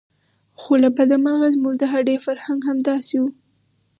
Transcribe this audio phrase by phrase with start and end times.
[0.59, 3.23] خو له بده مرغه زموږ د هډې فرهنګ همداسې و.